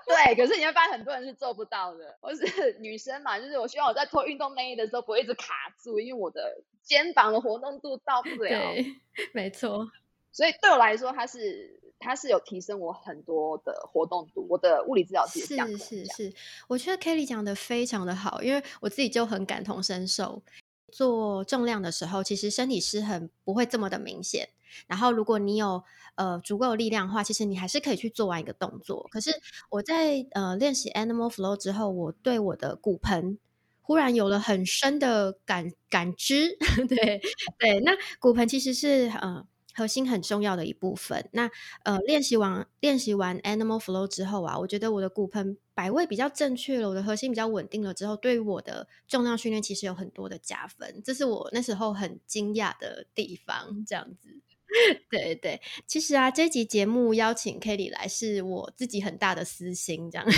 [0.04, 2.18] 对， 可是你会发现很多人是做不到的。
[2.20, 8.48] 我是女生嘛，就是我希望我在脱运动内衣的时候不会一直卡住，因为我的肩膀的活动度到不了。
[8.48, 8.84] 对，
[9.32, 9.88] 没错。
[10.32, 11.80] 所以对我来说，它是。
[12.02, 16.34] 它是有提升我很多的活动度，我的物理治疗是是是是，
[16.68, 20.42] 我觉得 Kelly 讲的非常的好，因为我自己就很感同身受。
[20.90, 24.50] 做重量的时候，其实身体失衡不会这么的明显。
[24.86, 25.82] 然后如果你有
[26.16, 29.08] 呃足够的力量的话，其实你还是可以去做完一个动作。
[29.10, 29.30] 可是
[29.70, 33.38] 我在呃练习 Animal Flow 之后，我对我的骨盆
[33.80, 36.58] 忽然有了很深的感感知。
[36.86, 37.22] 对
[37.58, 39.46] 对，那骨盆其实是呃。
[39.74, 41.28] 核心很重要的一部分。
[41.32, 41.50] 那
[41.85, 53.85] 呃，练习完练习完 Animal Flow 之后啊，我觉得我的骨盆摆位比较正确了，我的核心比较稳定了之后，对于我的重量训练其实有很多的加分，这是我那时候很惊讶的地方。
[53.87, 54.28] 这样子，
[55.11, 60.32] 对对，其实啊，这集节目邀请 Kelly 来是我自己很大的私心，这样， 因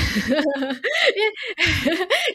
[1.24, 1.32] 为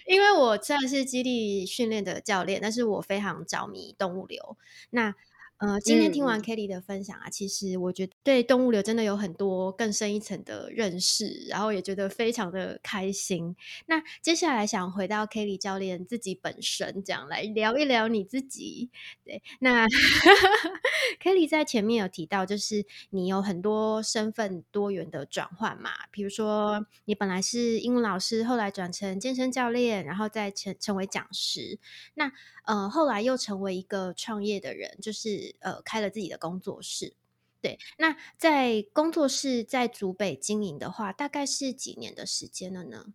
[0.15, 4.57] 因为我虽然是基地训练的教练，但是我非常着迷动物流。
[4.91, 5.13] 那
[5.60, 13.55] 呃，今天听完 Kelly 的分享啊，其实我觉得对动物流真的有很多更深一层的认识，然后也觉得非常的开心。
[13.88, 18.89] 那接下来想回到 Kelly 教练自己本身，这样来聊一聊你自己。
[19.23, 19.88] 对，那
[21.21, 31.79] Kelly 在前面有提到，就是你有很多身份多元的转换嘛，比如说你本来是英文老师，后来转成健身教练，然后再成成为讲师。
[32.15, 32.32] 那
[32.65, 37.15] 呃，后来又成为一个创业的人，就是呃，开了自己的工作室。
[37.62, 43.08] 对，那在工作室在竹北经营的话，大概是几年的时间了呢？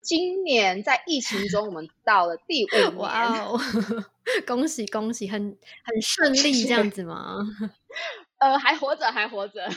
[0.00, 2.96] 今年在疫情中，我们 到了第五年。
[2.96, 3.58] 哇哦，
[4.46, 7.38] 恭喜恭喜，很很顺利这样子吗？
[8.38, 9.68] 呃，还活着，还活着。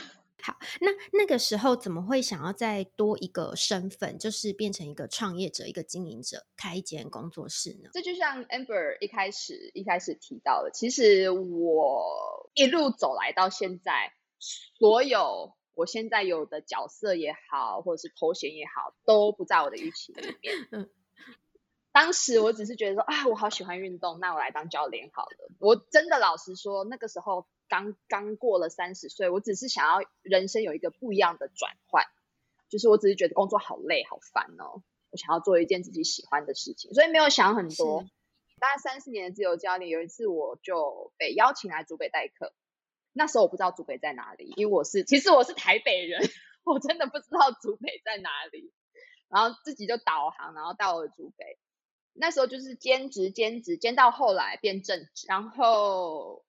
[0.44, 7.90] 好，那那个时候怎么会想要再多一个身份，就是变成一个创业者、一个经营者，开一间工作室呢？
[7.92, 20.54] 这就像 Amber 一开始一开始提到的，其实我一路走来到现在，所有我现在有的角色也好，或者是头衔也好，都不在我的预期里面。
[20.72, 20.90] 嗯，
[21.92, 25.50] 当时我只是觉得说啊，我好喜欢运动，那我来当教练好了。
[25.60, 27.46] 我真的老实说，那个时候。
[27.72, 32.04] 刚刚过了三十岁，我只是想要人生有一个不一样的转换，
[32.68, 38.04] 就是我只是觉得工作好累好烦哦，我想要做一件自己喜欢的事情，所以没有想很多。
[38.60, 42.52] 大概三四年的自由教练，有一次我就被邀请来竹北代课，
[43.14, 46.20] 那时候我不知道竹北在哪里，因为我是其实我是台北人，
[46.64, 48.70] 我真的不知道竹北在哪里，
[49.30, 51.56] 然后自己就导航，然后到了竹北，
[52.12, 56.44] 那时候就是兼职兼职兼到后来变正职，然后。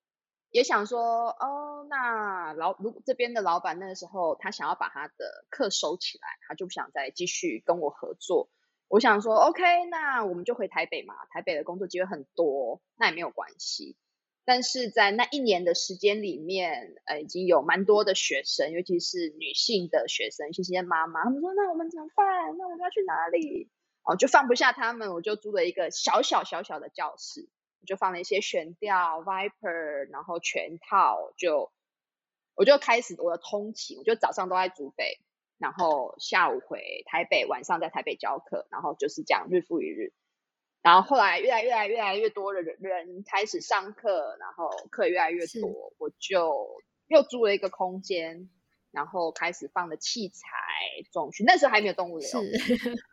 [0.54, 8.52] 也想说哦，那老如这边的老板那个时候他想要把他的课收起来，他就不想再继续跟我合作。
[8.88, 13.98] 我想说 OK，那我们就回台北嘛，台北的工作机会很多，那也没有关系。
[14.46, 22.56] 但是在那一年的时间里面，呃，已经有蛮多的学生，尤其是女性的学生，一些妈妈，他们说那我们怎么办？
[22.60, 23.72] 那我们要去哪里？
[24.04, 27.50] 哦，就放不下他们，我就租了一个小小小小的教室。
[27.86, 31.72] 就放了一些悬吊 Viper，然后全套就
[32.56, 35.20] 我就开始我的通勤，我就早上都在竹北，
[35.58, 40.14] 然后下午回台北，晚上在台北教课，然后就是这样日复一日。
[40.82, 48.50] 然后后来越来越来越来越多的人人开始上课，然后课越来越多，我就又租了一个空间，
[48.92, 50.48] 然后开始放的器材、
[51.12, 52.28] 重训，那时候还没有动物流，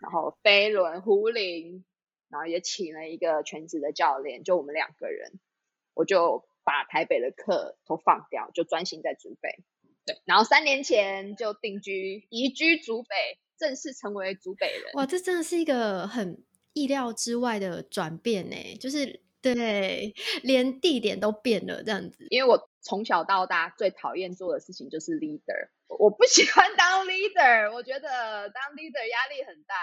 [0.01, 1.85] 然后飞轮、壶铃。
[2.31, 5.33] 然后也请了一个全职的教练，就我们两个人，
[5.95, 9.59] 我就把台北的课都放掉，就专心在竹北。
[10.07, 14.93] 对，然后三年前就定居移居竹北，正式成为竹北人。
[14.95, 22.27] 哇，这真的是一个很意料之外的转变呢，就是对，连地点都变了这样子。
[22.31, 29.75] 因为我从小到大最讨厌做的事情就是 leader，我不喜欢当 leader，我觉得当 leader 压力很大。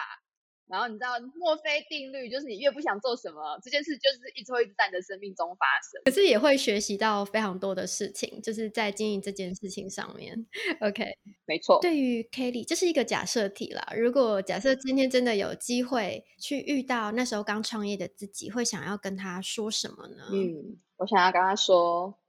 [0.67, 6.01] 然后你知道墨菲定律，就是你越不想做什么，这件事就是一直会一直在你的生命中发生。
[6.05, 10.45] 可是也会学习到非常多的事情，就是在经营这件事情上面。
[10.81, 11.05] OK，
[11.45, 11.79] 没错。
[11.81, 13.93] 对于 Kelly，这是一个假设题啦。
[13.95, 20.23] 如果假设今天真的有机会去遇到那时候刚创业的自己，会想要跟他说什么呢？
[20.31, 22.19] 嗯，我想要跟他说，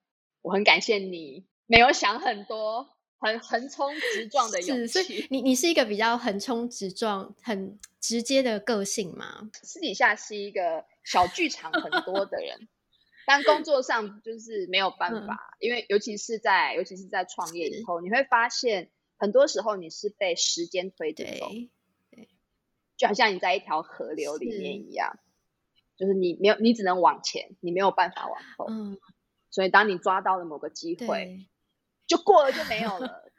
[0.42, 2.88] 我很感谢你，没有想很多。
[3.20, 9.50] 很横冲直撞的勇气，你你是一个比较横冲直撞、很直接的个性吗？
[9.62, 12.68] 私底下是一个小剧场很多的人，
[13.26, 21.48] 但工作上就是没有办法，因为尤其是在尤其是在创业以后，你会发现很多时候你是被时间推着走，
[22.12, 22.28] 对，
[22.96, 25.18] 就好像你在一条河流里面一样，
[25.96, 28.96] 就是你没有你只能往前，你没有办法往后，嗯，
[29.50, 31.48] 所以当你抓到了某个机会。
[32.08, 33.30] 就过了就没有了，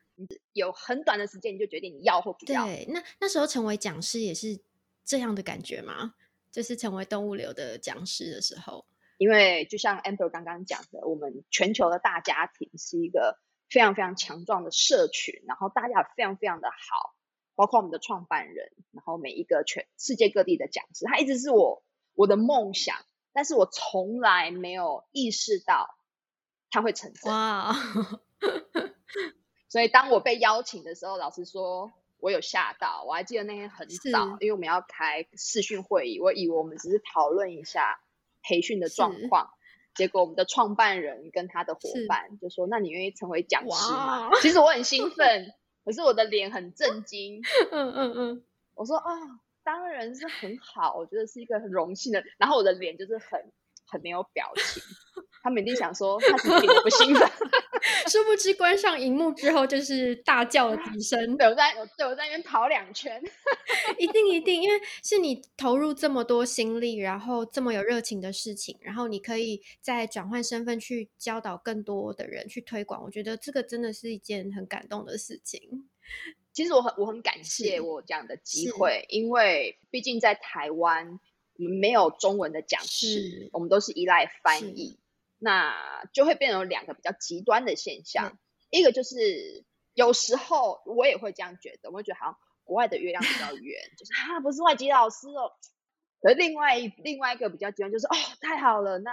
[0.53, 2.65] 有很短的时间你就决定你要或不要。
[2.65, 4.57] 对，那那时候成为讲师也是
[5.03, 6.13] 这样的感觉吗？
[6.51, 8.83] 就是成为动物流的讲师的时候，
[9.17, 13.37] 因为就像 Amber 刚刚讲的，我们全球的大家庭是一个
[13.69, 17.13] 非常非常强壮的社群，然后大家非常非常的好，
[17.53, 21.83] 包括我们的创办人，然后每一个全世界各地的讲师，他一直是我
[22.15, 22.97] 我的梦想，
[23.31, 25.99] 但是我从来没有意识到
[26.71, 27.31] 他会成真。
[27.31, 27.75] 哇！
[29.69, 33.03] 所以当我被邀请的时候，老师说，我有吓到。
[33.07, 37.99] 我还记得那天很早，因为我们要开视讯会议，我以为我们只是讨论一下
[38.41, 39.51] 培训的状况，
[39.93, 44.29] 结果我们的创办人跟他的伙伴就说：“那你愿意成为讲师吗？
[44.41, 45.53] ”其实我很兴奋，
[45.85, 47.41] 可是我的脸很震惊。
[47.71, 48.43] 嗯嗯嗯，
[48.75, 49.11] 我说：“啊，
[49.63, 53.51] 当然是很好，我觉得是一个很荣幸的。”然后我的脸就是很。
[53.91, 54.83] 很没有表情，
[55.41, 57.27] 他们一定想说他是一点都不兴奋，
[58.09, 61.37] 殊不知关上荧幕之后就是大叫几声。
[61.37, 63.21] 对我在，对我在那边跑两圈，
[63.99, 75.87] 一定一定，因为是你投入这么多心力，然后这么有热情的事情，然后你可以再转换身份去教导更多的人去推广，我觉得这个真的是一件很感动的事情。
[76.51, 81.19] 其实我很我很感谢我这样的机会，因为毕竟在台湾。
[81.61, 84.97] 我们没有中文的讲师，我们都是依赖翻译，
[85.39, 88.37] 那就会变成有两个比较极端的现象。
[88.69, 95.51] 一个就是有时候我也会这样觉得，我会觉得好像国外的月亮比较圆，就是啊不是外籍老师哦。
[96.21, 99.11] 而另外另外一个比较极端就是哦太好了，那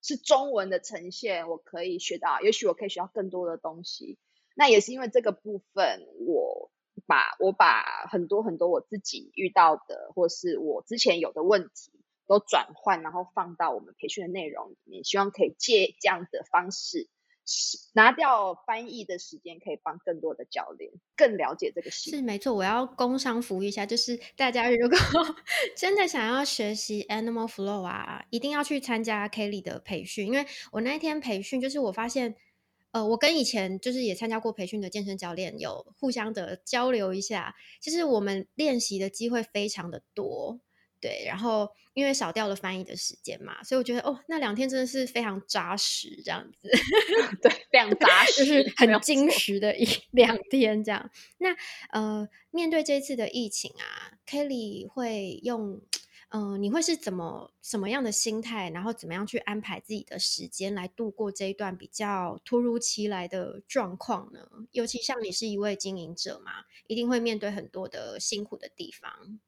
[0.00, 4.18] 是中文的呈现，我可以学到，也许我可以学到更多的东西。
[4.54, 6.70] 那也是因为这个部分，我
[7.06, 11.92] 把我把很多很多我自己遇到的，或是我之前有的问题，
[12.26, 17.08] 都转换，然后放到我们培训的内容里面，希望可以借这样的方式。
[17.92, 22.52] 拿掉翻译的时间，可以帮更多的教练更了解这个是没错。
[22.52, 24.98] 我要工商服务一下，就是大家如果
[25.76, 30.26] 真的想要学习 Animal Flow 啊，一定要去参加 Kelly 的培训。
[30.26, 32.34] 因为我那一天培训，就是我发现，
[32.90, 40.58] 呃，我跟以前就是也参加过培训的健身教练有互相的交流一下，其实我们练习的机会非常的多。
[41.06, 46.68] 对，然后因为少掉了翻译的时间嘛，所以我觉得哦，那两天真的是非常扎实，这样子，
[47.40, 51.08] 对，非常扎 实，就是很精实的一两天这样。
[51.38, 51.54] 那
[51.90, 55.80] 呃，面对这次的疫情啊，Kelly 会用，
[56.30, 64.40] 嗯，你会是怎么什么样的心态，然后怎么样去安排自己的时间来度过这一段比较突如其来的状况呢？
[64.72, 69.38] 尤其像你是一位经营者嘛，一定会面对很多的辛苦的地方。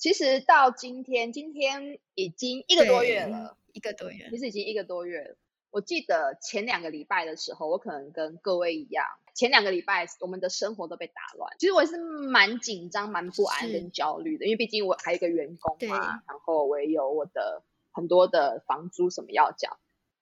[0.00, 5.36] 其实到今天，今天已经一个多月了，一个多月，其实已经一个多月了。
[5.70, 11.54] 我记得前两个礼拜的时候，我可能跟各位一样，前两个礼拜我们的生活都被打乱。
[11.58, 19.78] 其实我是蛮紧张、蛮不安跟焦虑的，因为毕竟我还有一个员工嘛，然后我也有我的很多的房租什么要缴。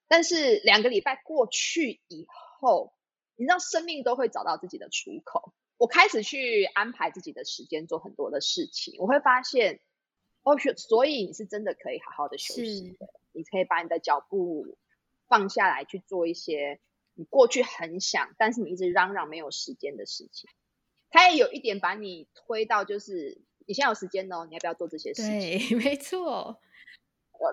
[0.08, 2.92] 但是两个礼拜过去以后，
[3.36, 5.52] 你知道，生命都会找到自己的出口。
[5.78, 8.96] 我开始去安排自己的时间，做很多的事情。
[8.98, 9.80] 我会发现，
[10.42, 13.08] 哦，所以你是真的可以好好的休息的。
[13.32, 14.76] 你可以把你的脚步
[15.28, 16.80] 放下来，去做一些
[17.14, 20.50] 你过去很想，但是你一直嚷嚷没有时间的事情。
[21.10, 25.40] 他也有一点把你推到，就是你现在有时间哦，你要不要做这些事情？
[25.40, 26.60] 对， 没错。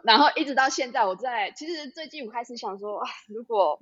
[0.03, 3.79] 然后一直到现在，我在其实最近我开始想说，啊，如果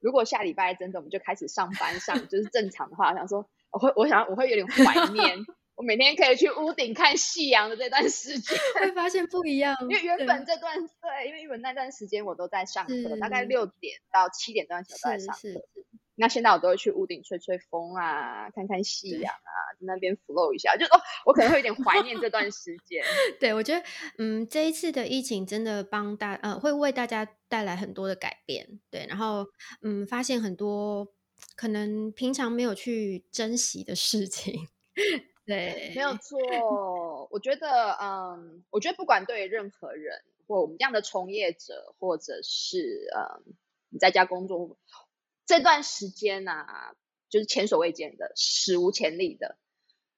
[0.00, 3.46] 如果下礼拜真的我们就开始上班上，就是正常的话，想说。
[3.70, 5.38] 我会，我想我会有点怀念，
[5.74, 9.76] 我每天可以去屋顶看夕阳的这段时间，会发现不一样。
[9.82, 15.62] 因为原本这段对，因为原本那段时间我都在上课，大概六点到七点段时间都在上课。
[16.18, 23.04] 那现在我都会去屋顶吹吹风啊，看看夕阳啊，在那边 flow 一下，就哦，我可能会有点怀念这段时间。
[23.38, 23.84] 对，我觉得
[24.16, 28.80] 嗯，这一次的疫情真的帮大呃，会为大家带来很多的改变。
[28.90, 29.46] 对，然后
[29.82, 31.12] 嗯，发现很多。
[31.56, 34.68] 可能平常没有去珍惜的事情，
[35.46, 36.38] 对，没有错。
[37.30, 43.54] 我觉得，嗯，我觉得不管对任何人，或我们这样的从业者，或者是嗯
[43.88, 44.76] 你在家工作
[45.46, 46.94] 这段时间啊，
[47.30, 49.56] 就是前所未见的，史无前例的。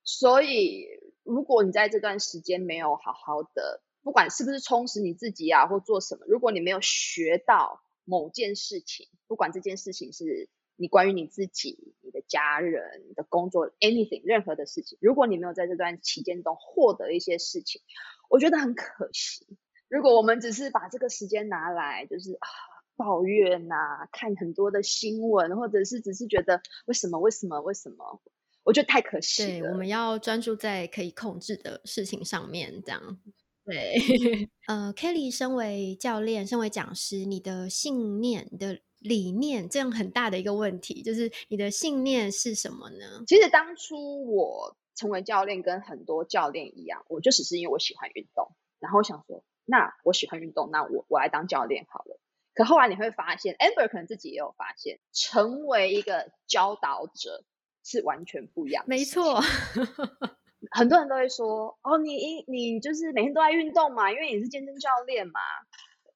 [0.02, 0.88] 所以，
[1.22, 10.48] 如果你在这段时间没有好好的，不管是不是充实你自己啊，或做什么，如果你没有学到某件事情，不管这件事情是。
[10.80, 17.82] 你关于你自己、你的家人你的工作，anything 任何的事情，如果你没有在这段期间中获得一些事情，
[18.30, 19.44] 我觉得很可惜。
[19.88, 22.48] 如果我们只是把这个时间拿来，就是啊
[22.96, 28.22] 抱怨呐，看很多的新闻，或者是只是觉得为什么、为什么、为什么，
[28.62, 29.72] 我觉得太可惜了。
[29.72, 33.18] 我们要专注在可以控制的事情上面，这样。
[33.64, 33.96] 对，
[34.68, 38.80] 呃，Kelly 身为教练、身为讲师，你的信念的。
[39.00, 43.22] 理念这样很大的一个问题，就是你的信念是什么呢？
[43.26, 52.18] 其实当初我成为教练，跟很多教练一样，我就只是因为我喜欢运动，然后想说，那我喜欢运动，那我我来当教练好了。
[52.54, 57.44] 可后来你会发现，Amber 可能自己也有发现，成为一个教导者
[57.84, 58.84] 是完全不一样。
[58.88, 59.40] 没错，
[60.72, 65.38] 很多人都会说，哦，你你就是每天都在运动嘛，因为你是健身教练嘛。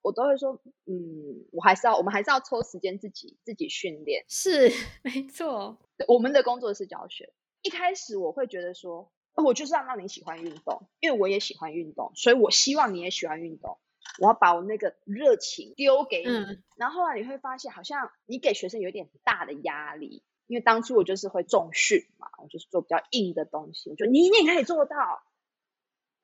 [0.03, 4.25] 我都会说，嗯，我还是要，我们还是要抽时间自己自己训练。
[4.29, 4.71] 是，
[5.03, 5.79] 没错。
[6.09, 7.33] 我们的工作是教学。
[7.63, 13.79] 一开始我会觉得说，我就是要让你喜欢运动，因为我也喜欢运动，所以我希望你也喜欢运动。
[14.19, 16.59] 我要把我那个热情丢给你。
[16.77, 25.23] 然后后来你会发现，好像你给学生有点大的压力，因为当初我就是会重训嘛，我就是做比较硬的东西，我觉得你一定可以做到。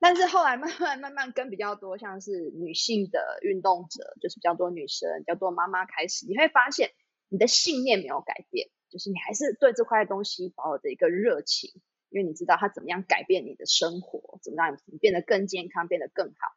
[0.01, 6.91] 但是后来慢慢慢慢跟比较多像是女性的运动者，就是比较多女生、比较多妈妈开始，你会发现
[7.27, 16.55] 你的信念没有改变，就是你还是对这块东西保有着一个热情，因为你知道它怎么样改变你的生活，怎么让你变得更健康、变得更好。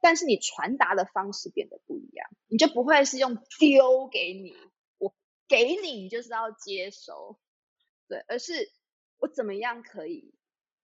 [0.00, 4.56] 但是你传达的方式变得不一样，你就不会是用丢给你，
[4.98, 5.14] 我
[5.46, 7.38] 给你，你就是要接收，
[8.08, 8.72] 对，而是
[9.18, 10.34] 我怎么样可以。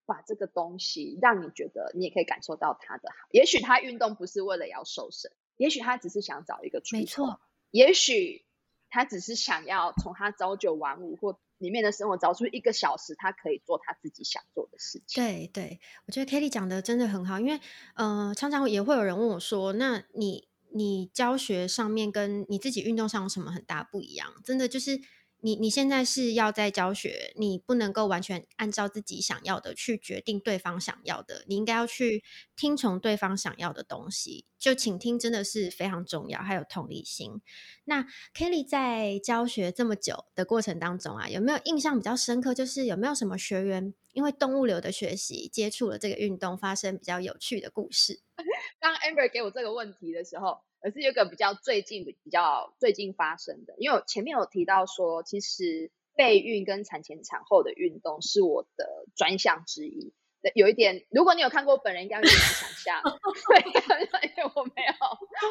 [0.09, 3.27] 把这个东西让你觉得你也可以感受到它的好。
[3.29, 6.99] 也许他运动不是为了要瘦身，也许他只是想找一个出口。
[6.99, 7.39] 没错，
[7.69, 8.43] 也许
[8.89, 15.23] 他只是想要从他朝九晚五或里面的生活，找出一个小时，他可以做他自己想做的事情。
[15.23, 17.59] 对对，我觉得 Kelly 讲的真的很好，因为
[17.93, 24.33] 呃，常常也会有人问我说，那你你教学上面跟你自己运动上有什么很大不一样？
[24.43, 24.99] 真的就是。
[25.41, 32.23] 你你现在是要在教学，你不能够完全按照自己想要的去决定对方想要的，你应该要去
[32.55, 34.45] 听从对方想要的东西。
[34.57, 37.41] 就倾听真的是非常重要，还有同理心。
[37.85, 42.53] 那 Kelly 在教学这么久的过程当中啊，有没有印象比较深刻？
[42.53, 48.19] 就是有没有什么学员因为动物流的学习接触了这个运动，发生比较有趣的故事？
[48.79, 50.59] 当 Amber 给我这个问题的时候。
[50.81, 60.13] 而是有个比较最近比较最近发生的，因为我前面有提到说，其实备孕跟产前产后的运动是我的专项之一。
[60.55, 63.59] 有一点，如果你有看过本人，应该会能想象， 对，
[64.37, 64.93] 因为我没有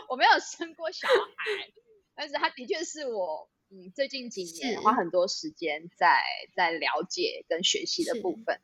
[0.08, 1.14] 我没有生过小孩，
[2.16, 6.22] 但是他的确是我嗯最近几年花很多时间在
[6.54, 8.60] 在了解跟学习的部分。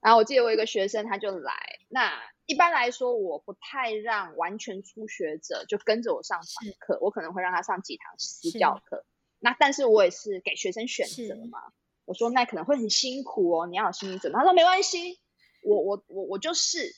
[0.00, 9.04] 然后我记得我一个学生他就来，那一般来说我不太让完全初学者就跟着我上团课，我可能会让他上几堂私教课。
[9.38, 11.60] 那但是我也是给学生选择嘛，
[12.04, 14.36] 我说那可能会很辛苦哦，你要有心理准备。
[14.36, 15.20] 他说没关系，
[15.62, 16.92] 我我我我就是，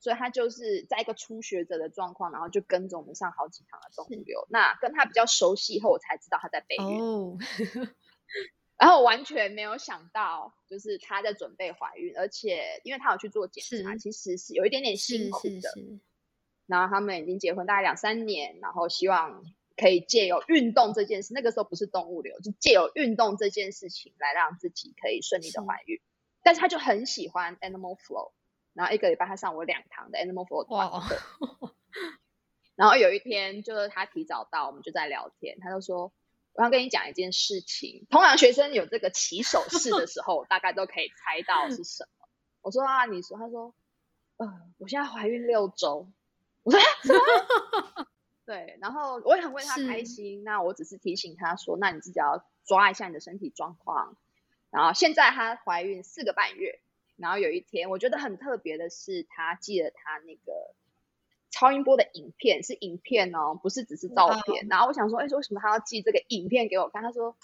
[0.00, 4.46] 所以他就是在一个初学者的状况，然后就跟着我们上好几堂的动物流。
[4.48, 7.38] 那跟他比较熟悉以后，我才知道他在备孕。
[8.80, 15.70] 然后完全没有想到，就是她在准备怀孕，而且因为她有去做检查，其实是有一点点辛苦的。
[16.66, 19.42] 然后他们已经结婚大概两三年，然后希望
[19.76, 26.00] 可以借由运动这件事，那个时候不是动物流，就借由运动这件事情来让自己可以顺利的怀孕。
[26.42, 28.32] 但是她就很喜欢 Animal Flow，
[28.80, 31.74] 然后一个礼拜他上我两堂的 Animal Flow 团课。
[32.74, 36.12] 然后有一天就是他提早到，我们就在聊天，他就说。
[36.52, 42.28] 我要跟你讲一件事情，通常学生有这个起手式的时候， 大概都可以猜到是什么。
[42.60, 43.72] 我说啊，你说，他说，
[44.36, 46.10] 呃，我现在怀孕六周。
[46.64, 48.06] 我说什么？
[48.44, 50.42] 对，然后我也很为他开心。
[50.42, 54.16] 那我只是提醒他说，那你自己要抓一下你的身体状况。
[54.70, 56.80] 然后现在她怀孕四个半月，
[57.20, 60.74] 然后有一天我觉得很特别的是，他寄了他那个。
[61.52, 64.68] 超音波的影片是影片哦，不是只是照片。
[64.70, 67.02] 然后我想说，哎，为什么他要寄这个影片给我看？
[67.02, 67.36] 他说，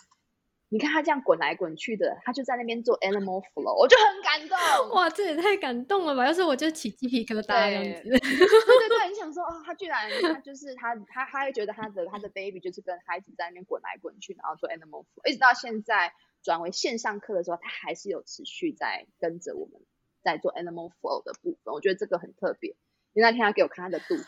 [0.69, 4.57] 你看他这样滚来滚去的，他就在那边做 animal flow，我就很感动。
[4.95, 6.25] 哇，这也太感动了吧！
[6.25, 8.09] 要是我就起鸡皮疙瘩这样子。
[8.09, 16.13] 对对对，你想说，哦，他居然他就是他他他会觉得他的他的 baby 就是跟孩子在那边滚来滚去，然后做 animal flow，一直到现在
[16.47, 19.81] 转为线上课的时候，他还是有持续在跟着我们
[20.23, 21.75] 在做 animal flow 的部分。
[21.75, 22.77] 我觉得这个很特别。
[23.15, 24.25] 那天他给我看他的肚子，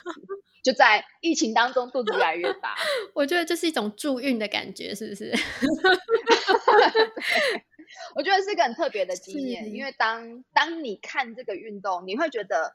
[0.64, 2.74] 就在疫情当中肚子越来越大。
[3.14, 5.30] 我觉得这是一种助孕的感觉，是不是？
[8.16, 12.74] 我觉得是一个很特别的经验，因为当当你看这个运动，你会觉得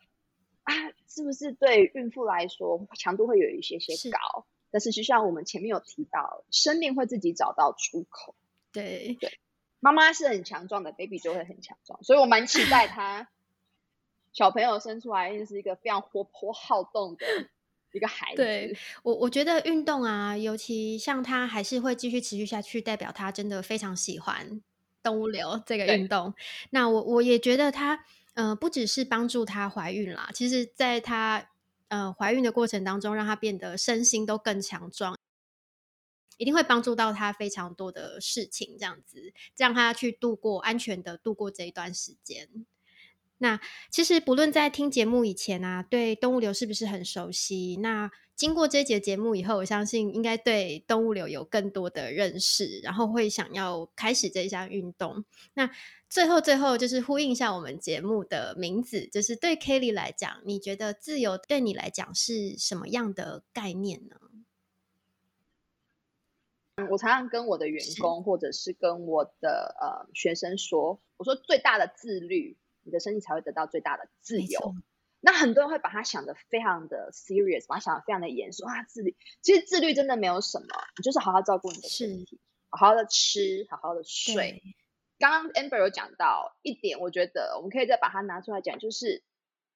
[0.64, 0.74] 啊，
[1.10, 4.46] 是不是对孕妇来说强度会有一些些高？
[4.72, 8.36] 但是就像我们前面有提到，生命会自己找到出口。
[8.74, 9.40] 对对，
[9.80, 13.30] 妈妈是很强壮的，baby 就会很强壮，所以我蛮期待他。
[14.34, 17.26] 小朋友生出来一定是一个非常活泼好动的
[17.92, 18.38] 一个孩子。
[18.38, 24.60] 对我，我觉得运动啊，尤其像他还是会继续持续下去，代表他真的非常喜欢
[25.04, 26.34] 动物流这个运动。
[26.72, 28.04] 那我我也觉得他，
[28.34, 31.48] 呃，不只是帮助他怀孕啦，其实在他
[31.90, 35.16] 呃怀孕的过程当中，让他变得身心都更强壮，
[36.38, 42.48] 一定会帮助到他非常多的事情，这样子让他去度过安全的度过这一段时间。
[43.40, 43.60] 那
[43.90, 47.78] 其实不论在听节目以前啊，对动物流是不是很熟悉？
[47.82, 55.26] 那经过这节节目以后，我相信应该对动物流有更多的认识，然后会想要开始这项运动。
[55.56, 55.70] 那
[56.10, 64.16] 最后最后就是呼应一下我们节目的名字，就是对 Kelly 来讲，你觉得自由对你来讲是什么样的概念呢？
[66.90, 72.58] 我常常跟我的员工或者是跟我的呃学生说，我说最大的自律。
[72.86, 74.76] 你的身体才会得到最大的自由。
[75.22, 78.84] 那很多人会把它想的非常的 serious，把它想的非常的严肃啊。
[78.84, 80.68] 自律其实自律真的没有什么，
[80.98, 84.62] 你就是好好照顾你的身体，好好的吃，好好的睡。
[85.18, 89.24] 刚刚 Amber 有讲到一点，我觉得我们可以再把它拿出来讲，就是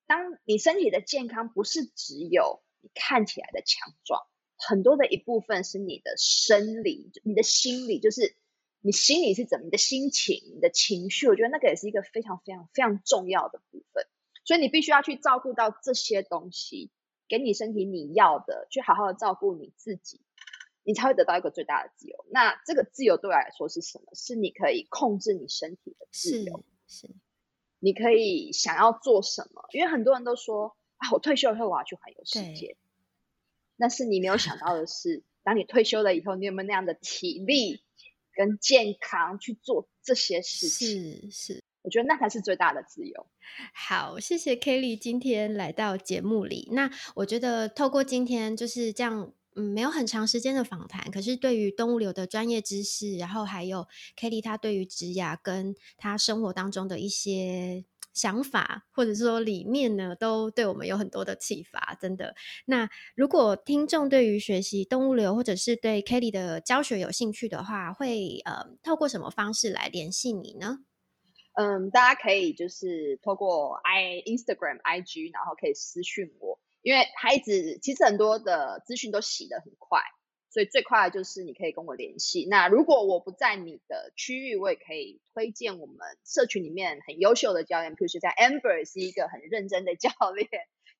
[0.05, 4.27] 当你身体的健康不是只有你看起来的强壮，
[4.57, 8.35] 很多的一部分是你的生理、你的心理，就是。
[8.81, 9.65] 你心里是怎么？
[9.65, 14.05] 你的心情、你的情绪，我觉得那个也是一个非常非常非常重要的部分。
[14.45, 16.91] 所以你必须要去照顾到这些东西，
[17.27, 20.21] 给你身体你要的，去好好的照顾你自己。
[20.83, 22.23] 你才会得到一个最大的自由。
[22.29, 24.13] 那这个自由对我来说是什么？
[24.13, 27.09] 是你可以控制你身体的自由，是，
[27.79, 29.65] 你可以想要做什么。
[29.73, 32.77] 因为很多人都说啊，我退休以后我要去环游世界。
[33.77, 37.81] 但是你没有想到的是，当你退休了以后，你有没有那样的体力
[38.35, 41.29] 跟健康去做这些事情？
[41.29, 41.63] 是是。
[41.83, 43.27] 我觉得那才是最大的自由。
[43.73, 46.67] 好，谢谢 Kelly 今天来到节目里。
[46.73, 57.85] 那我觉得透过今天就是这样，嗯，没有很长时间的访谈，可是对于动物流的专业知识，然后还有 Kelly 他对于职涯跟他生活当中的一些
[58.17, 61.95] 想法，或者说理念呢，都对我们有很多的启发。
[62.01, 62.33] 真的。
[62.65, 70.79] 那如果听众对于学习动物流，或者是对 Kelly 的教学有兴趣的话，会呃透过什么方式来联系你呢？
[71.53, 79.99] 嗯，大家可以就是透过 i Instagram IG，然后可以私讯我，因为孩子其实很多的资讯都洗得很快，
[80.57, 82.47] 所以最快的就是你可以跟我联系。
[82.49, 90.49] 那如果我不在你的区域，我也可以推荐我们社群里面很优秀的教练，譬如说在 Amber 是一个很认真的教练，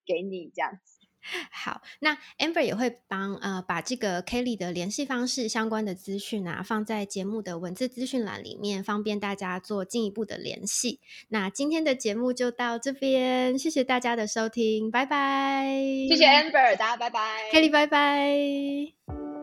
[0.05, 1.07] 给你这样子。
[1.51, 11.01] 好，那 Amber 也会帮呃把这个 Kelly 的联系方式相关的资讯啊放在节目的文字资讯栏里面，方便大家做进一步的联系。
[11.29, 15.67] 那今天的节目就到这边，谢谢大家的收听，拜拜。
[16.07, 17.49] 谢谢 Amber，大家拜拜。
[17.51, 19.36] Kelly，拜拜。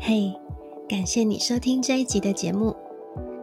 [0.00, 0.32] 嘿，
[0.88, 2.74] 感谢你收听这一集的节目。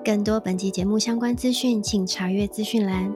[0.04, 3.14] 更多本集节目相关资讯，请查阅资讯栏，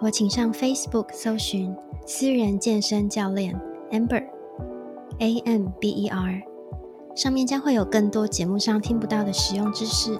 [0.00, 1.74] 或请上 Facebook 搜寻
[2.06, 3.54] 私人健身教练。
[3.90, 6.42] Amber，A M B E R，
[7.14, 10.18] 上面将会有更多节目上听不到的实用知识，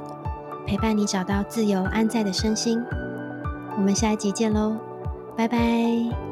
[0.67, 2.79] 陪伴你找到自由安在的身心。
[3.77, 4.77] 我们下一集见喽，
[5.37, 6.28] 拜拜。